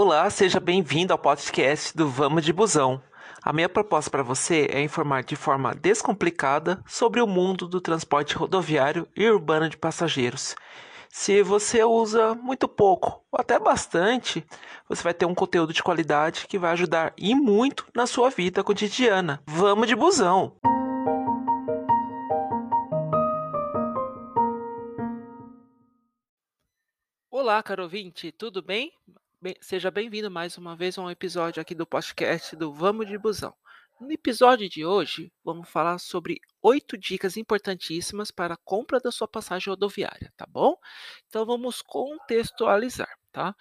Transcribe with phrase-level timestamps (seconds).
[0.00, 3.02] Olá, seja bem-vindo ao podcast do Vamos de Busão.
[3.42, 8.36] A minha proposta para você é informar de forma descomplicada sobre o mundo do transporte
[8.36, 10.54] rodoviário e urbano de passageiros.
[11.10, 14.46] Se você usa muito pouco ou até bastante,
[14.88, 18.62] você vai ter um conteúdo de qualidade que vai ajudar e muito na sua vida
[18.62, 19.42] cotidiana.
[19.48, 20.56] Vamos de busão!
[27.28, 28.92] Olá, caro ouvinte, tudo bem?
[29.40, 33.16] Bem, seja bem-vindo mais uma vez a um episódio aqui do podcast do Vamos de
[33.16, 33.54] Busão.
[34.00, 39.28] No episódio de hoje, vamos falar sobre oito dicas importantíssimas para a compra da sua
[39.28, 40.74] passagem rodoviária, tá bom?
[41.28, 43.54] Então vamos contextualizar, tá?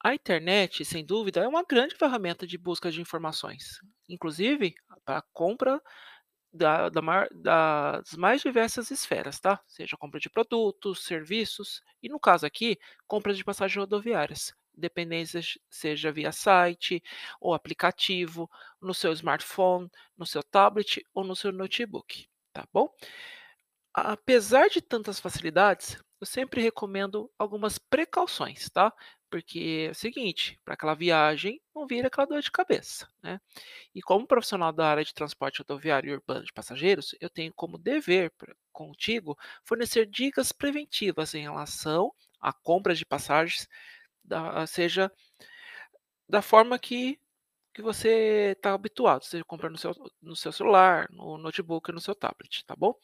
[0.00, 5.24] A internet, sem dúvida, é uma grande ferramenta de busca de informações, inclusive para a
[5.32, 5.82] compra
[6.52, 7.00] da, da
[7.34, 9.60] das mais diversas esferas, tá?
[9.66, 16.10] Seja compra de produtos, serviços e, no caso aqui, compra de passagens rodoviárias dependências, seja
[16.10, 17.02] via site
[17.40, 22.88] ou aplicativo, no seu smartphone, no seu tablet ou no seu notebook, tá bom?
[23.92, 28.92] Apesar de tantas facilidades, eu sempre recomendo algumas precauções, tá?
[29.30, 33.40] Porque é o seguinte, para aquela viagem não vira aquela dor de cabeça, né?
[33.94, 37.78] E como profissional da área de transporte rodoviário e urbano de passageiros, eu tenho como
[37.78, 38.32] dever
[38.72, 43.68] contigo fornecer dicas preventivas em relação à compra de passagens
[44.30, 45.12] da, seja
[46.28, 47.20] da forma que,
[47.74, 52.14] que você está habituado, seja comprando no seu, no seu celular, no notebook, no seu
[52.14, 52.94] tablet, tá bom?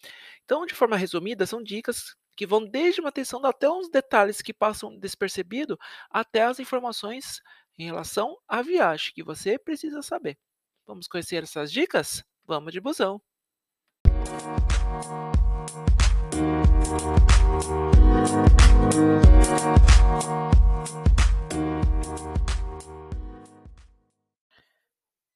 [0.44, 4.54] Então, de forma resumida, são dicas que vão desde uma atenção até uns detalhes que
[4.54, 7.40] passam despercebido até as informações
[7.78, 10.38] em relação à viagem que você precisa saber.
[10.86, 12.22] Vamos conhecer essas dicas?
[12.44, 13.20] Vamos de busão!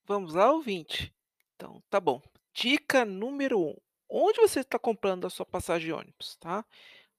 [0.05, 1.13] Vamos lá, ouvinte?
[1.55, 2.21] Então, tá bom.
[2.53, 3.69] Dica número 1.
[3.69, 3.75] Um.
[4.09, 6.65] Onde você está comprando a sua passagem de ônibus, tá?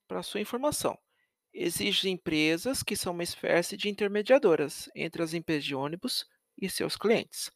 [0.07, 0.99] Para sua informação.
[1.55, 6.27] Existem empresas que são uma espécie de intermediadoras entre as empresas de ônibus
[6.61, 7.51] e seus clientes.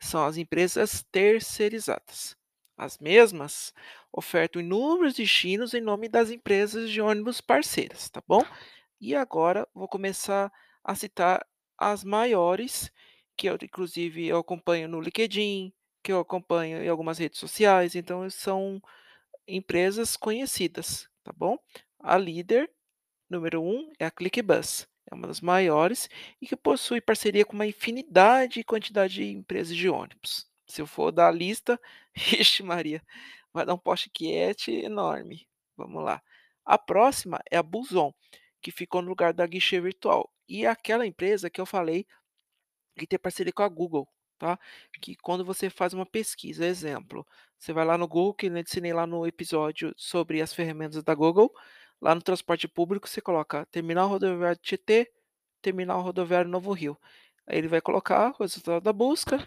[0.00, 2.36] São as empresas terceirizadas.
[2.76, 3.72] As mesmas
[4.12, 8.44] ofertam inúmeros destinos em nome das empresas de ônibus parceiras, tá bom?
[9.00, 10.50] E agora vou começar
[10.82, 11.46] a citar
[11.78, 12.90] as maiores
[13.42, 18.30] que eu inclusive eu acompanho no LinkedIn, que eu acompanho em algumas redes sociais, então
[18.30, 18.80] são
[19.48, 21.58] empresas conhecidas, tá bom?
[21.98, 22.70] A líder
[23.28, 26.08] número um é a ClickBus, é uma das maiores
[26.40, 30.48] e que possui parceria com uma infinidade e quantidade de empresas de ônibus.
[30.64, 31.80] Se eu for dar a lista,
[32.38, 33.02] ixi Maria,
[33.52, 35.48] vai dar um post-it enorme.
[35.76, 36.22] Vamos lá.
[36.64, 38.14] A próxima é a Buson,
[38.60, 40.32] que ficou no lugar da guichê virtual.
[40.48, 42.06] E é aquela empresa que eu falei
[42.96, 44.08] e ter parceria com a Google,
[44.38, 44.58] tá?
[45.00, 47.26] Que quando você faz uma pesquisa, exemplo,
[47.58, 51.14] você vai lá no Google, que eu ensinei lá no episódio sobre as ferramentas da
[51.14, 51.52] Google,
[52.00, 55.10] lá no transporte público você coloca Terminal Rodoviário Tietê,
[55.62, 56.98] Terminal Rodoviário Novo Rio.
[57.46, 59.46] Aí ele vai colocar o resultado da busca,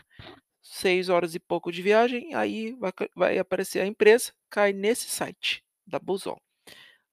[0.62, 5.64] seis horas e pouco de viagem, aí vai, vai aparecer a empresa, cai nesse site
[5.86, 6.38] da Buson.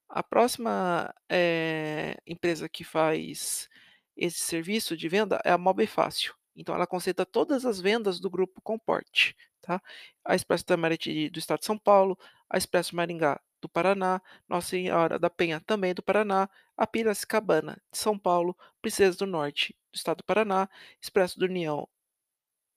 [0.09, 3.69] A próxima é, empresa que faz
[4.15, 6.33] esse serviço de venda é a Mob Fácil.
[6.55, 9.35] Então, ela concentra todas as vendas do grupo Comporte.
[9.61, 9.81] Tá?
[10.23, 12.17] A Expresso Tamarete do Estado de São Paulo,
[12.49, 17.97] a Expresso Maringá do Paraná, Nossa Senhora da Penha também do Paraná, a Piracicabana de
[17.97, 20.69] São Paulo, Princesa do Norte do Estado do Paraná,
[21.01, 21.87] Expresso do União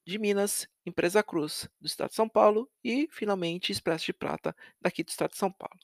[0.06, 5.02] de Minas, Empresa Cruz do Estado de São Paulo e, finalmente, Expresso de Prata daqui
[5.02, 5.78] do Estado de São Paulo.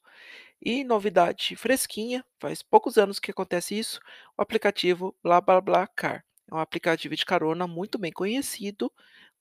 [0.60, 4.00] E novidade fresquinha, faz poucos anos que acontece isso,
[4.38, 6.24] o aplicativo BlaBlaCar.
[6.50, 8.92] É um aplicativo de carona muito bem conhecido,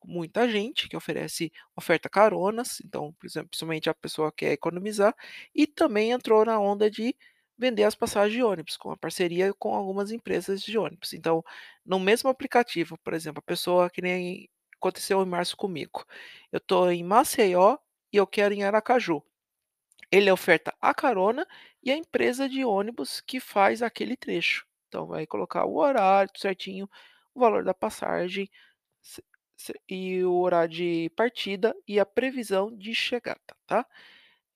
[0.03, 5.15] muita gente que oferece oferta caronas, então, principalmente a pessoa quer economizar,
[5.53, 7.15] e também entrou na onda de
[7.57, 11.13] vender as passagens de ônibus, com a parceria com algumas empresas de ônibus.
[11.13, 11.43] Então,
[11.85, 14.49] no mesmo aplicativo, por exemplo, a pessoa que nem
[14.81, 16.05] aconteceu em março comigo,
[16.51, 17.77] eu estou em Maceió
[18.11, 19.23] e eu quero em Aracaju.
[20.11, 21.47] Ele oferta a carona
[21.83, 24.65] e a empresa de ônibus que faz aquele trecho.
[24.87, 26.89] Então vai colocar o horário certinho,
[27.33, 28.49] o valor da passagem
[29.87, 33.85] e o horário de partida e a previsão de chegada, tá?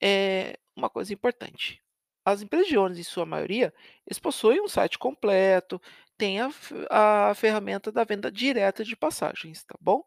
[0.02, 1.82] É uma coisa importante.
[2.26, 3.74] As empresas de ônibus, em sua maioria,
[4.06, 5.80] eles possuem um site completo,
[6.18, 6.50] tem a,
[6.90, 10.04] a ferramenta da venda direta de passagens, tá bom?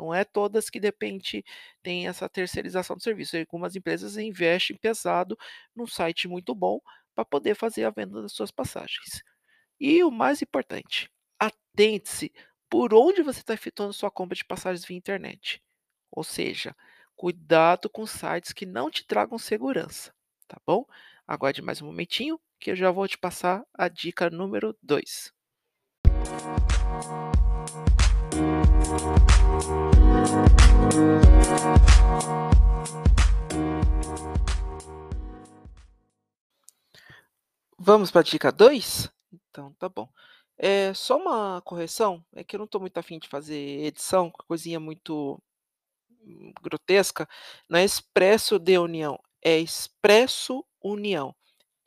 [0.00, 1.44] Não é todas que de repente
[1.82, 3.36] têm essa terceirização do serviço.
[3.36, 5.36] Algumas empresas investem pesado
[5.76, 6.80] num site muito bom
[7.14, 9.22] para poder fazer a venda das suas passagens.
[9.78, 12.32] E o mais importante, atente-se
[12.70, 15.62] por onde você está efetuando sua compra de passagens via internet.
[16.10, 16.74] Ou seja,
[17.14, 20.14] cuidado com sites que não te tragam segurança,
[20.48, 20.86] tá bom?
[21.26, 25.30] Aguarde mais um momentinho que eu já vou te passar a dica número 2.
[37.82, 39.10] Vamos para a dica 2?
[39.32, 40.08] Então tá bom.
[40.56, 43.56] É só uma correção, é que eu não estou muito afim de fazer
[43.86, 45.42] edição, coisinha muito
[46.22, 47.26] hum, grotesca,
[47.68, 51.34] não é Expresso de União, é Expresso União.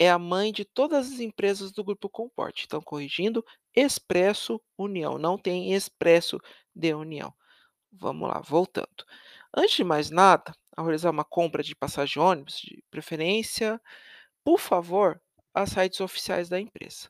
[0.03, 2.65] É a mãe de todas as empresas do grupo Comporte.
[2.65, 3.43] Então, corrigindo,
[3.75, 6.39] Expresso União, não tem Expresso
[6.75, 7.33] de União.
[7.91, 9.05] Vamos lá, voltando.
[9.55, 13.81] Antes de mais nada, ao realizar uma compra de passagem de ônibus, de preferência,
[14.43, 15.21] por favor,
[15.53, 17.09] as sites oficiais da empresa.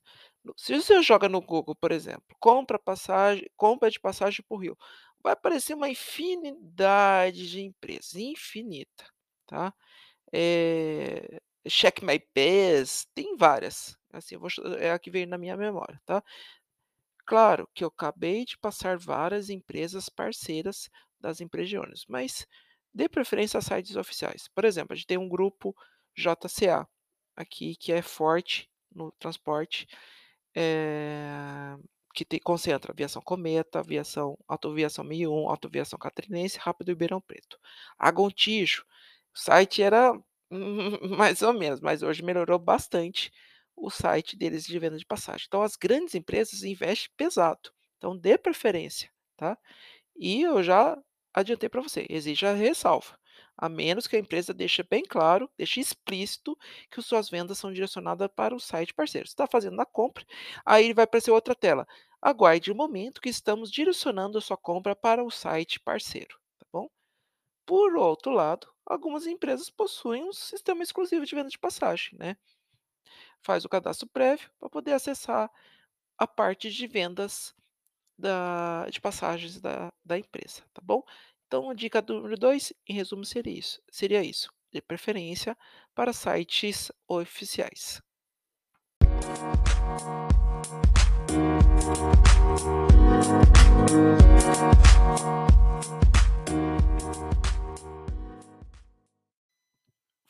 [0.57, 4.77] Se você joga no Google, por exemplo, compra passagem, compra de passagem por Rio,
[5.23, 9.05] vai aparecer uma infinidade de empresas, infinita,
[9.47, 9.73] tá?
[10.33, 13.97] Eh, Check My Pass, tem várias.
[14.11, 14.49] Assim, vou,
[14.79, 16.23] é a que veio na minha memória, tá?
[17.25, 20.89] Claro que eu acabei de passar várias empresas parceiras
[21.19, 22.45] das empresas mas
[22.93, 24.47] dê preferência a sites oficiais.
[24.49, 25.73] Por exemplo, a gente tem um grupo
[26.15, 26.87] JCA
[27.35, 29.87] aqui que é forte no transporte,
[30.55, 31.75] eh,
[32.13, 37.57] que tem, concentra aviação Cometa, aviação, autoaviação 1001, autoaviação Catarinense, Rápido Ribeirão Preto.
[37.97, 38.85] A Gontijo,
[39.33, 40.13] o site era
[41.17, 43.31] mais ou menos, mas hoje melhorou bastante
[43.75, 45.45] o site deles de venda de passagem.
[45.47, 47.71] Então, as grandes empresas investem pesado.
[47.97, 49.57] Então, dê preferência, tá?
[50.15, 50.97] E eu já
[51.33, 53.17] adiantei para você, exige a ressalva.
[53.57, 56.57] A menos que a empresa deixe bem claro, deixe explícito
[56.89, 59.27] que as suas vendas são direcionadas para o site parceiro.
[59.27, 60.25] Você está fazendo a compra,
[60.65, 61.87] aí vai aparecer outra tela.
[62.21, 66.89] Aguarde o momento que estamos direcionando a sua compra para o site parceiro, tá bom?
[67.65, 72.35] Por outro lado, algumas empresas possuem um sistema exclusivo de venda de passagem, né?
[73.43, 75.51] faz o cadastro prévio para poder acessar
[76.17, 77.53] a parte de vendas
[78.17, 81.03] da de passagens da da empresa, tá bom?
[81.47, 85.57] Então a dica número 2, em resumo, seria isso seria isso, de preferência
[85.93, 88.01] para sites oficiais.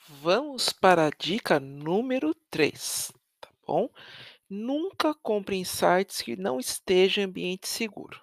[0.09, 3.89] Vamos para a dica número 3, tá bom?
[4.49, 8.21] Nunca compre em sites que não esteja em ambiente seguro.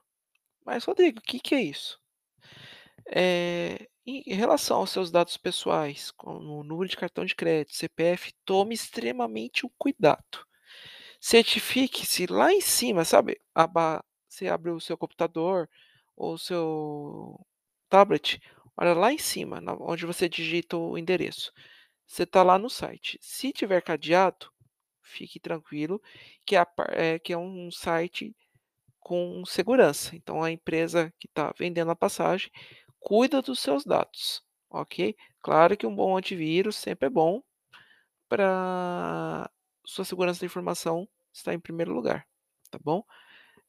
[0.64, 1.98] Mas Rodrigo, o que que é isso?
[3.06, 8.32] Em em relação aos seus dados pessoais, como o número de cartão de crédito, CPF,
[8.44, 10.44] tome extremamente um cuidado.
[11.20, 15.68] Certifique-se lá em cima, sabe, aba você abre o seu computador
[16.16, 17.38] ou o seu
[17.88, 18.40] tablet,
[18.76, 21.52] olha lá em cima, onde você digita o endereço.
[22.06, 23.18] Você está lá no site.
[23.22, 24.50] Se tiver cadeado,
[25.02, 26.00] fique tranquilo
[26.46, 28.34] que é eh, que é um site
[29.00, 30.16] com segurança.
[30.16, 32.50] Então a empresa que está vendendo a passagem
[33.00, 35.16] cuida dos seus dados, ok?
[35.42, 37.42] Claro que um bom antivírus sempre é bom
[38.28, 39.50] para
[39.84, 42.26] sua segurança da informação estar em primeiro lugar,
[42.70, 43.04] tá bom?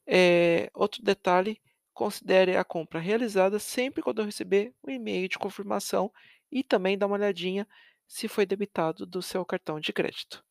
[0.08, 1.62] Eh, outro detalhe,
[2.02, 6.12] considere a compra realizada sempre quando receber o e-mail de confirmação
[6.52, 7.68] e também dá uma olhadinha
[8.08, 10.44] se foi debitado do seu cartão de crédito.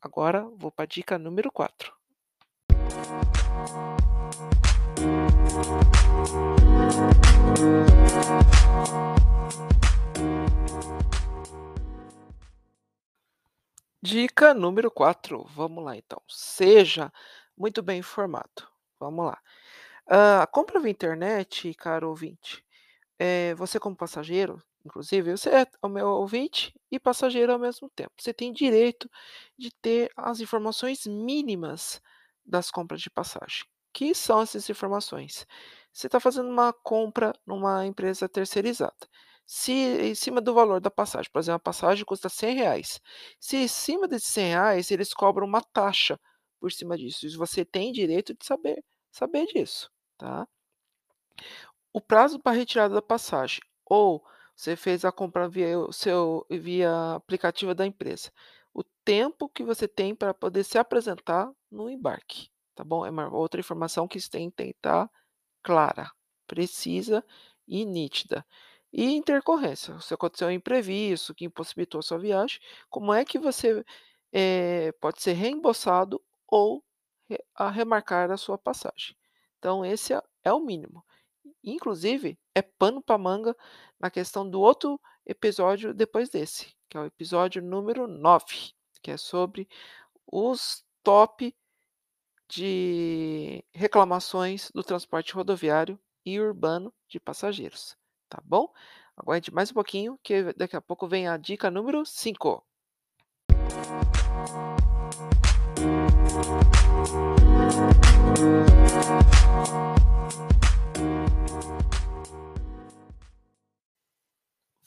[0.00, 1.92] Agora vou para a dica número 4.
[14.00, 16.22] Dica número 4, vamos lá então.
[16.26, 17.12] Seja
[17.54, 18.66] muito bem informado.
[18.98, 19.38] Vamos lá.
[20.12, 22.64] Ah, a compra via internet, caro ouvinte,
[23.20, 28.12] eh, você como passageiro, inclusive, você é o meu ouvinte e passageiro ao mesmo tempo.
[28.18, 29.08] Você tem direito
[29.58, 32.00] de ter as informações mínimas
[32.44, 33.64] das compras de passagem.
[33.92, 35.46] Que são essas informações?
[35.92, 38.96] Você está fazendo uma compra numa empresa terceirizada.
[39.46, 43.00] Se em cima do valor da passagem, por exemplo, a passagem custa R$100,
[43.40, 46.20] se em cima desses R$100 eles cobram uma taxa
[46.60, 50.46] por cima disso, você tem direito de saber saber disso, tá?
[51.92, 54.24] O prazo para retirada da passagem ou
[54.54, 58.30] você fez a compra via seu via aplicativo da empresa.
[58.74, 63.04] O tempo que você tem para poder se apresentar no embarque, tá bom?
[63.06, 65.10] É uma outra informação que tem que estar
[65.62, 66.10] clara,
[66.46, 67.24] precisa
[67.68, 68.46] e nítida.
[68.92, 72.60] E intercorrência, se aconteceu um imprevisto que impossibilitou a sua viagem,
[72.90, 73.84] como é que você,
[74.32, 76.84] eh, pode ser reembolsado ou
[77.56, 79.16] a remarcar a sua passagem.
[79.60, 81.04] Então esse é é o mínimo.
[81.62, 83.56] Inclusive, é pano para manga
[83.98, 89.16] na questão do outro episódio depois desse, que é o episódio número 9, que é
[89.16, 89.68] sobre
[90.26, 91.54] os top
[92.48, 97.96] de reclamações do transporte rodoviário e urbano de passageiros,
[98.28, 98.72] tá bom?
[99.16, 102.64] Aguente mais um pouquinho que daqui a pouco vem a dica número 5.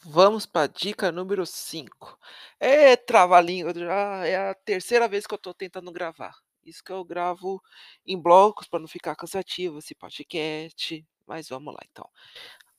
[0.05, 2.19] Vamos para dica número 5.
[2.59, 6.37] É trava-língua, já é a terceira vez que eu estou tentando gravar.
[6.63, 7.61] Isso que eu gravo
[8.05, 12.07] em blocos para não ficar cansativo esse podcast, mas vamos lá então.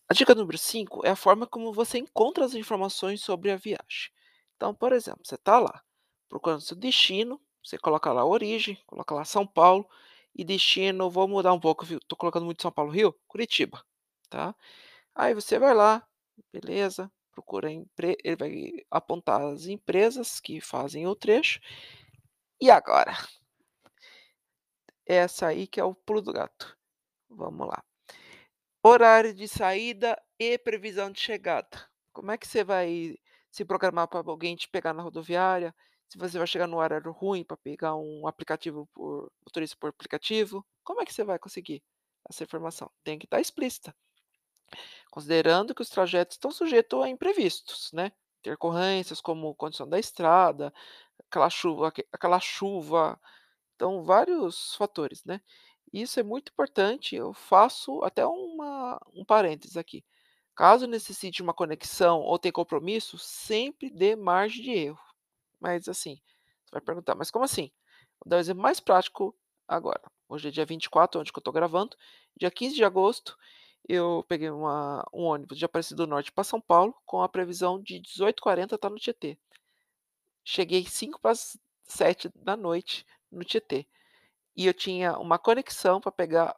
[0.09, 4.13] A dica número 5 é a forma como você encontra as informações sobre a viagem.
[4.57, 5.83] Então, por exemplo, você está lá
[6.29, 9.89] procurando seu destino, você coloca lá origem, coloca lá São Paulo
[10.35, 12.01] e destino, vou mudar um pouco, viu?
[12.01, 13.83] Tô colocando muito São Paulo, Rio, Curitiba,
[14.29, 14.55] tá?
[15.15, 16.07] Aí você vai lá,
[16.53, 21.61] beleza, procura empre ele vai apontar as empresas que fazem o trecho.
[22.61, 23.13] E agora?
[25.07, 26.77] Essa aí que é o pulo do gato.
[27.29, 27.83] Vamos lá.
[28.83, 31.89] Horário de saída e previsão de chegada.
[32.13, 33.17] Como é que você vai
[33.51, 35.75] se programar para alguém te pegar na rodoviária?
[36.15, 40.65] Se você vai chegar no horário ruim para pegar um aplicativo por motorista por aplicativo?
[40.85, 41.83] Como é que você vai conseguir
[42.31, 42.89] essa informação?
[43.03, 43.93] Tem que estar explícita.
[45.11, 48.13] Considerando que os trajetos estão sujeitos a imprevistos, né?
[48.41, 50.73] Intercorrências como condição da estrada,
[51.29, 53.21] aquela chuva, aque- aquela chuva,
[53.77, 55.41] então vários fatores, né?
[55.93, 57.17] Isso é muito importante.
[57.17, 60.05] Eu faço até uma, um parênteses aqui.
[60.57, 65.14] Caso necessite uma conexão ou tenha compromisso, sempre dê margem de erro.
[65.65, 66.21] Mas assim,
[66.63, 67.71] você vai perguntar, mas como assim?
[68.23, 69.35] Vou dar um exemplo mais prático
[69.67, 70.03] agora.
[70.29, 71.97] Hoje é dia 24, onde que eu estou gravando.
[72.37, 73.35] Dia 15 de agosto,
[73.89, 77.81] eu peguei uma, um ônibus de Aparecida do Norte para São Paulo, com a previsão
[77.81, 79.39] de 18h40 estar no Tietê.
[80.45, 83.87] Cheguei 5 para as 7 da noite no Tietê.
[84.55, 86.55] E eu tinha uma conexão para pegar,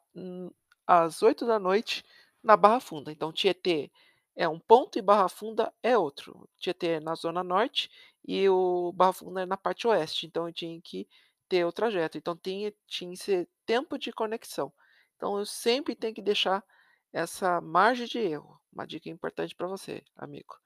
[0.84, 2.04] às 8 da noite
[2.42, 3.12] na Barra Funda.
[3.12, 3.88] Então Tietê
[4.34, 6.48] é um ponto e Barra Funda é outro.
[6.58, 7.88] Tietê é na zona norte
[8.26, 11.09] e o Barra Funda é na parte oeste, então eu tinha que
[11.49, 12.18] ter o trajeto.
[12.18, 14.73] Então tinha tinha que ser tempo de conexão.
[15.16, 16.64] Então eu sempre tenho que deixar
[17.12, 18.61] essa margem de erro.
[18.73, 20.56] Uma dica importante para você, amigo.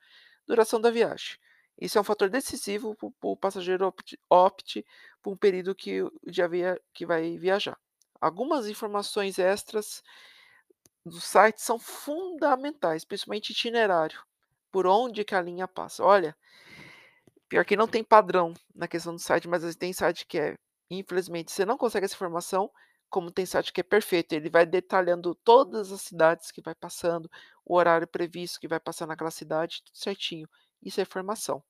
[0.47, 1.37] Duração da viagem.
[1.81, 4.85] Isso é um fator decisivo para o passageiro opte opte
[5.23, 7.79] por um período que de via que vai viajar.
[8.21, 10.03] Algumas informações extras
[11.05, 14.21] do site são fundamentais, principalmente itinerário,
[14.71, 16.05] por onde que a linha passa.
[16.05, 16.37] Olha,
[17.51, 20.55] pior que não tem padrão na questão do site, mas tem site que é
[20.89, 22.71] infelizmente você não consegue essa informação,
[23.11, 27.31] como tem site que é perfeito, ele vai detalhando todas as cidades que vai passando,
[27.65, 30.49] o horário previsto que vai passar naquela cidade, tudo certinho.
[30.83, 31.63] Isso é informação.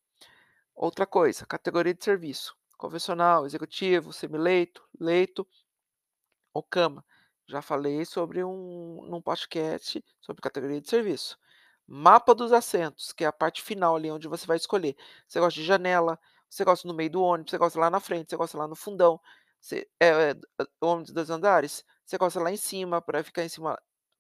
[0.74, 5.46] Outra coisa, categoria de serviço: convencional, executivo, semileito, leito
[6.52, 7.04] ou cama.
[7.48, 11.38] Já falei sobre um num podcast sobre categoria de serviço.
[11.92, 14.96] Mapa dos assentos, que é a parte final ali onde você vai escolher.
[15.26, 16.16] Você gosta de janela,
[16.48, 18.76] você gosta no meio do ônibus, você gosta lá na frente, você gosta lá no
[18.76, 19.20] fundão,
[19.60, 20.34] você é, é,
[20.80, 23.76] ônibus 2 andares, você gosta lá em cima para ficar em cima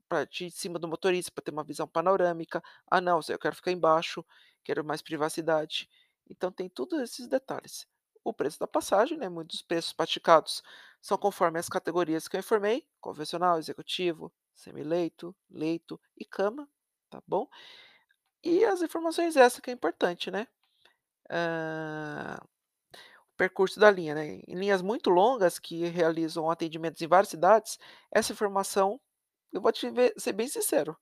[0.08, 2.60] parte de cima do motorista para ter uma visão panorâmica.
[2.90, 4.24] Ah, não, eu quero ficar embaixo,
[4.64, 5.88] quero mais privacidade.
[6.28, 7.86] Então tem todos esses detalhes.
[8.24, 9.28] O preço da passagem, né?
[9.28, 10.60] Muitos preços praticados
[11.00, 16.68] são conforme as categorias que eu informei: convencional, executivo, semileito, leito e cama,
[17.10, 17.48] tá bom?
[18.44, 20.46] E as informações essa que é importante, né?
[21.30, 22.40] Ah,
[23.32, 24.40] o percurso da linha, né?
[24.46, 27.78] Em linhas muito longas que realizam atendimentos em várias cidades,
[28.12, 29.00] essa informação,
[29.52, 30.96] eu vou te ver, ser bem sincero,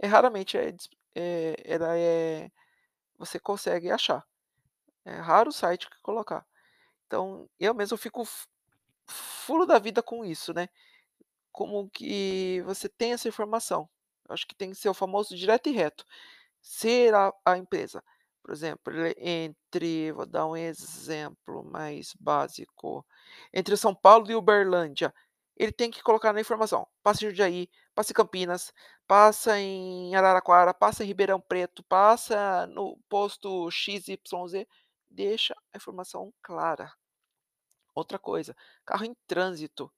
[0.00, 0.74] é raramente é,
[1.14, 2.50] é, ela é,
[3.18, 4.24] você consegue achar.
[5.04, 6.46] É raro o site que colocar.
[7.06, 8.46] Então, eu mesmo fico f-
[9.08, 10.68] fulo da vida com isso, né?
[11.52, 13.88] Como que você tem essa informação?
[14.28, 16.04] Acho que tem que ser o famoso direto e reto.
[16.62, 18.02] Ser a a empresa,
[18.42, 23.06] por exemplo, entre vou dar um exemplo mais básico,
[23.52, 25.14] entre São Paulo e Uberlândia,
[25.56, 28.72] ele tem que colocar na informação, passa em Jundiaí, passa em Campinas,
[29.06, 34.66] passa em Araraquara, passa em Ribeirão Preto, passa no posto XYZ,
[35.10, 36.92] deixa a informação clara.
[37.94, 39.90] Outra coisa, carro em trânsito.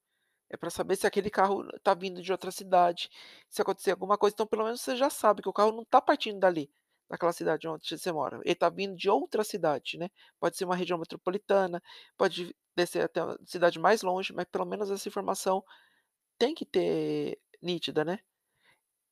[0.50, 3.10] É para saber se aquele carro está vindo de outra cidade,
[3.48, 6.00] se acontecer alguma coisa, então pelo menos você já sabe que o carro não está
[6.00, 6.70] partindo dali,
[7.08, 10.08] daquela cidade onde você mora, ele está vindo de outra cidade, né.
[10.38, 11.82] Pode ser uma região metropolitana,
[12.16, 15.64] pode descer até a cidade mais longe, mas pelo menos essa informação
[16.38, 18.20] tem que ter nítida, né.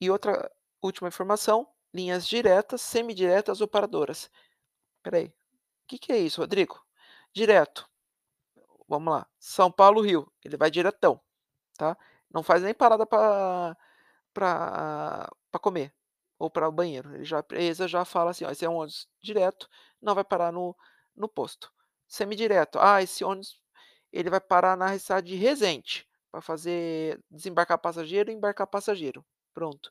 [0.00, 0.50] E outra
[0.82, 4.30] última informação, linhas diretas, semidiretas ou paradoras.
[4.98, 5.32] Espera aí,
[5.88, 6.80] que que é isso, Rodrigo?
[7.34, 7.88] Direto,
[8.88, 11.20] vamos lá, São Paulo, Rio, ele vai diretão,
[11.78, 11.97] tá.
[12.33, 13.76] Não faz nem parada pra
[14.35, 15.95] pra comer
[16.38, 18.76] ou para o banheiro, ele já a empresa já fala assim: "Ó, esse é um
[18.76, 19.69] ônibus direto,
[20.02, 20.76] não vai parar no
[21.16, 21.73] no posto".
[22.09, 23.61] Semidireto, ah, esse ônibus
[24.12, 29.90] ele vai parar na cidade de Resende, para fazer desembarcar passageiro e embarcar passageiro, pronto.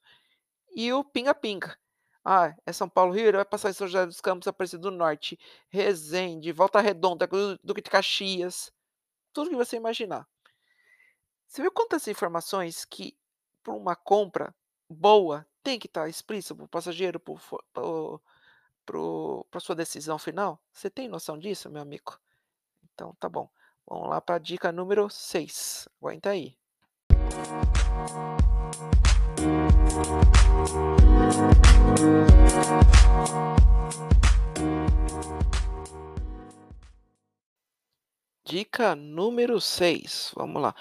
[0.75, 1.77] E o pinga-pinga,
[2.25, 4.91] ah, é São Paulo, Rio, ele vai passar em São José dos Campos, Aparecida do
[4.91, 7.27] Norte, Resende, Volta Redonda,
[7.63, 8.71] Duque de Caxias,
[9.33, 10.27] tudo que você imaginar.
[11.53, 13.15] Você viu quantas informações que,
[13.61, 14.55] para uma compra
[14.89, 17.19] boa, tem que estar explícito para o passageiro,
[19.51, 20.59] para sua decisão final?
[20.71, 22.19] Você tem noção disso, meu amigo?
[22.91, 23.47] Então tá bom,
[23.85, 26.57] vamos lá para a dica número 6, aguenta aí.
[38.43, 40.75] Dica número 6, vamos lá.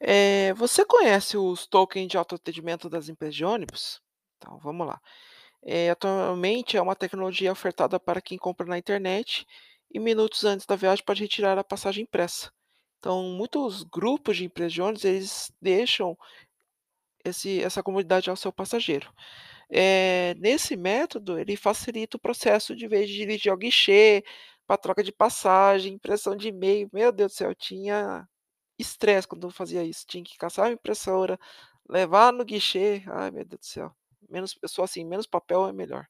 [0.00, 4.00] Eh, você conhece os tokens de autoatendimento das empresas de ônibus?
[4.36, 5.00] Então vamos lá.
[5.64, 9.46] Eh, atualmente é uma tecnologia ofertada para quem compra na internet
[9.92, 12.50] e minutos antes da viagem pode retirar a passagem impressa.
[12.98, 16.16] Então muitos grupos de empresas de ônibus, eles deixam
[17.24, 19.12] esse essa comodidade ao seu passageiro.
[19.70, 24.24] Eh, nesse método, ele facilita o processo de vez de dirigir ao guichê,
[24.66, 28.26] para troca de passagem, impressão de e-mail, meu Deus do céu, tinha
[28.78, 31.38] estresse quando eu fazia isso, tinha que caçar uma impressora,
[31.88, 33.92] levar no guichê, ai meu Deus do céu,
[34.28, 36.06] menos eu sou assim, menos papel é melhor.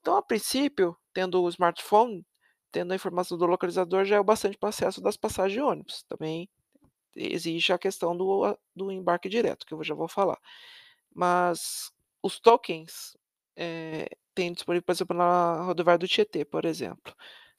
[0.00, 2.24] Então a princípio, tendo o smartphone,
[2.72, 6.04] tendo a informação do localizador já é o bastante para acesso das passagens de ônibus,
[6.08, 6.48] também
[7.16, 10.38] existe a questão do a do embarque direto, que eu já vou falar.
[11.14, 13.16] Mas os tokens,
[13.56, 17.14] eh, tem disponível, por exemplo, na rodoviária do Tietê, por exemplo.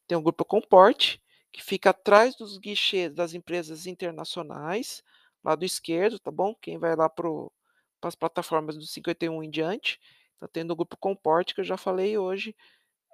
[0.07, 5.03] Tem o grupo Comporte, que fica atrás dos guichês das empresas internacionais,
[5.43, 7.27] lado esquerdo, tá bom, quem vai lá para
[8.03, 9.99] as plataformas do 51 em diante,
[10.39, 12.55] tá tendo o grupo Comporte que eu já falei hoje,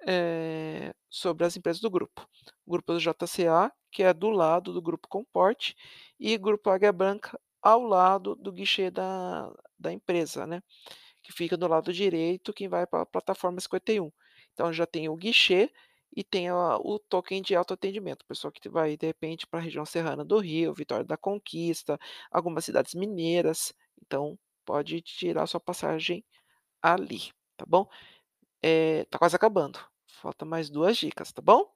[0.06, 2.28] eh, sobre as empresas do grupo.
[2.66, 5.76] O grupo do JCA, que é do lado do grupo Comporte,
[6.18, 10.60] e grupo Águia Branca, ao lado do guichê da da empresa, né,
[11.22, 14.10] que fica do lado direito, quem vai para a plataforma 51.
[14.54, 15.70] Então já tem o guichê
[16.14, 20.24] e tem o token de autoatendimento, pessoa que vai de repente para a região serrana
[20.24, 21.98] do Rio, Vitória da Conquista,
[22.30, 23.72] algumas cidades mineiras,
[24.04, 26.24] então pode tirar sua passagem
[26.82, 27.88] ali, tá bom?
[28.62, 31.72] Eh, tá quase acabando, falta mais 2 dicas, tá bom?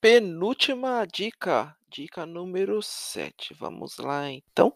[0.00, 4.74] Penúltima dica, dica número 7, vamos lá então.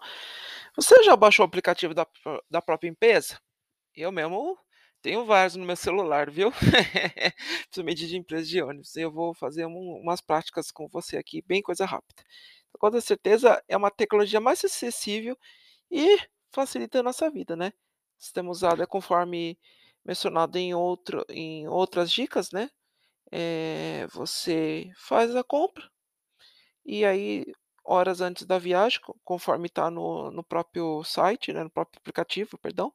[0.77, 2.07] Você já baixou o aplicativo da
[2.51, 3.41] da própria empresa?
[3.95, 4.59] Eu mesmo
[5.03, 6.53] tenho vários no meu celular, viu.
[7.71, 11.63] Principalmente de empresa de ônibus, eu vou fazer um umas práticas com você aqui, bem
[11.63, 12.23] coisa rápida.
[12.73, 15.37] Com toda certeza é uma tecnologia mais acessível
[15.91, 16.19] e
[16.53, 17.73] facilita a nossa vida, né.
[18.19, 19.59] Sistema usado é conforme
[20.05, 22.71] mencionado em outro em outras dicas, né,
[23.33, 25.89] eh, você faz a compra,
[26.87, 27.46] e aí
[27.85, 32.59] horas antes da viagem, co conforme está no no próprio site, né, no próprio aplicativo,
[32.59, 32.92] perdão,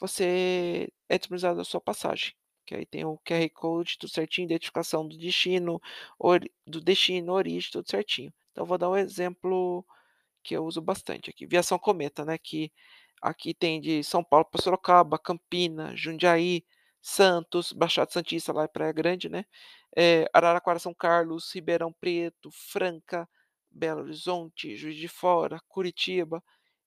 [0.00, 2.34] você é disponibilizada a sua passagem,
[2.66, 5.80] que aí tem o QR code, tudo certinho, identificação do destino,
[6.18, 8.32] ori do destino, origem, tudo certinho.
[8.52, 9.84] Então vou dar um exemplo
[10.44, 12.72] que eu uso bastante aqui, Viação Cometa, né, que
[13.22, 16.64] aqui tem de São Paulo para Sorocaba, Campina, Jundiaí,
[17.00, 19.44] Santos, Baixada Santista, lá é Praia Grande, né,
[19.96, 23.28] eh, Araraquara, São Carlos, Ribeirão Preto, Franca,
[23.70, 26.42] Belo Horizonte, Juiz de Fora, Curitiba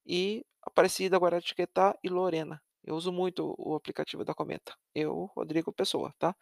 [0.06, 2.62] e Aparecida, Guaratinguetá e Lorena.
[2.84, 6.36] Eu uso muito o aplicativo da Cometa, eu, Rodrigo Pessoa, tá.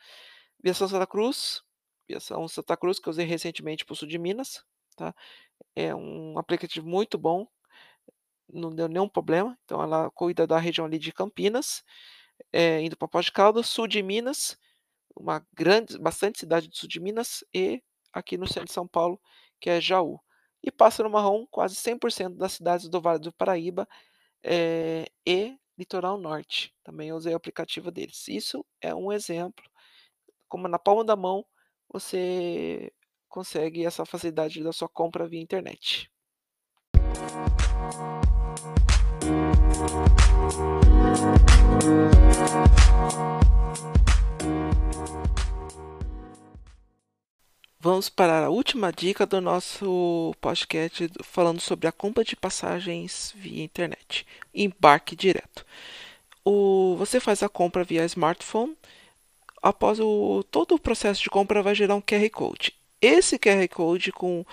[0.63, 1.62] Viação Santa Cruz,
[2.08, 4.63] Viação Santa Cruz, que eu usei recentemente para o sul de Minas,
[4.95, 5.13] tá.
[5.75, 7.47] É um aplicativo muito bom,
[8.51, 11.84] não deu nenhum problema, então ela cuida da região ali de Campinas,
[12.54, 14.58] eh, indo para Poços de Caldas, sul de Minas,
[15.15, 17.82] uma grande bastante cidade do sul de Minas e
[18.13, 19.19] aqui no centro de São Paulo,
[19.60, 20.19] que é Jaú.
[20.63, 23.88] E passa no marrom quase 100% das cidades do Vale do Paraíba,
[24.43, 28.28] eh, e litoral norte, também usei o aplicativo deles.
[28.28, 29.63] Isso é um exemplo,
[30.47, 31.45] como na palma da mão,
[31.88, 32.91] você
[33.30, 36.12] consegue essa facilidade da sua compra via internet.
[47.82, 53.63] Vamos para a última dica do nosso podcast falando sobre a compra de passagens via
[53.63, 54.28] internet.
[54.54, 55.65] Embarque direto.
[56.44, 58.78] O, você faz a compra via smartphone.
[59.62, 62.74] Após o, todo o processo de compra vai gerar um QR Code.
[63.02, 64.46] Esse QR Code com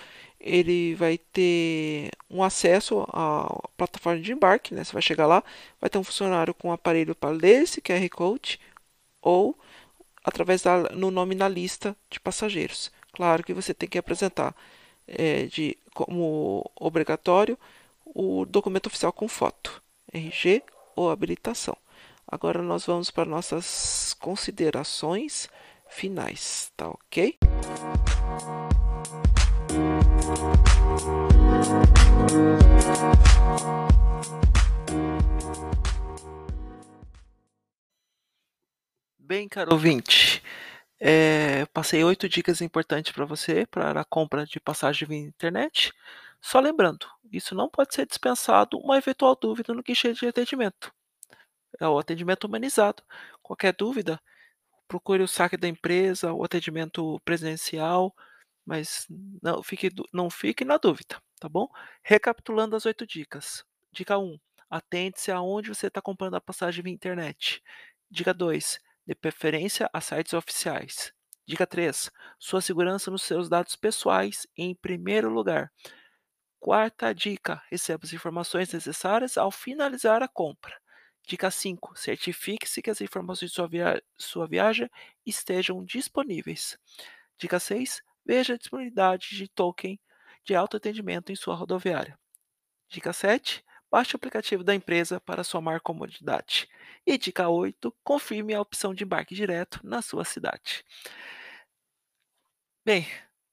[0.47, 4.85] ele vai ter um acesso à plataforma de embarque, né?
[4.85, 5.43] Você vai chegar lá,
[5.81, 8.61] vai ter um funcionário com um aparelho para ler esse QR Code
[9.21, 9.59] ou
[10.25, 12.93] através da no nome na lista de passageiros.
[13.13, 14.55] Claro que você tem que apresentar
[15.07, 17.59] é, de, como obrigatório
[18.05, 19.83] o documento oficial com foto,
[20.13, 20.63] RG
[20.95, 21.77] ou habilitação.
[22.27, 25.49] Agora nós vamos para nossas considerações
[25.89, 27.39] finais, tá ok?
[39.19, 40.43] Bem, caro ouvinte,
[41.01, 45.93] é, passei oito dicas importantes para você para a compra de passagem via internet.
[46.41, 50.93] Só lembrando, isso não pode ser dispensado uma eventual dúvida no guichê de atendimento.
[51.81, 53.03] É o atendimento humanizado.
[53.43, 54.21] Qualquer dúvida,
[54.89, 58.15] procure o saque da empresa, o atendimento presencial,
[58.67, 59.07] mas
[59.43, 61.69] não fique, não fique na dúvida, tá bom?
[62.03, 63.65] Recapitulando as oito dicas.
[63.93, 64.39] Dica 1.
[64.69, 67.63] Atente-se aonde você está comprando a passagem via internet.
[68.11, 71.13] Dica 2 de preferência a sites oficiais.
[71.47, 72.11] Dica 3.
[72.39, 75.73] Sua segurança nos seus dados pessoais em primeiro lugar.
[76.59, 80.75] Quarta dica: receba as informações necessárias ao finalizar a compra.
[81.25, 81.97] Dica 5.
[81.97, 84.91] Certifique-se que as informações de sua, via sua viagem
[85.25, 86.77] estejam disponíveis.
[87.39, 88.03] Dica 6.
[88.27, 90.01] Veja a disponibilidade de token
[90.45, 92.19] de autoatendimento em sua rodoviária.
[92.89, 93.65] Dica 7.
[93.89, 96.69] Baixe o aplicativo da empresa para sua maior comodidade.
[97.07, 100.85] E dica 8, confirme a opção de embarque direto na sua cidade.
[102.85, 103.07] Bem,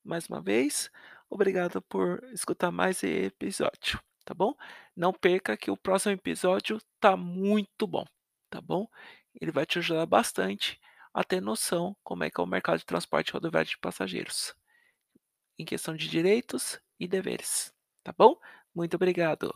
[0.03, 0.89] mais uma vez,
[1.29, 4.55] obrigado por escutar mais esse episódio, tá bom?
[4.95, 8.05] Não perca que o próximo episódio tá muito bom,
[8.49, 8.87] tá bom?
[9.39, 10.79] Ele vai te ajudar bastante
[11.13, 14.55] a ter noção como é que é o mercado de transporte rodoviário de passageiros,
[15.57, 18.35] em questão de direitos e deveres, tá bom?
[18.73, 19.53] Muito obrigado.